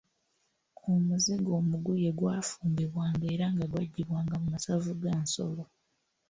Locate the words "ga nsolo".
5.01-5.63